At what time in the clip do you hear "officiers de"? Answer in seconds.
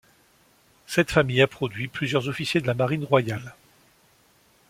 2.27-2.65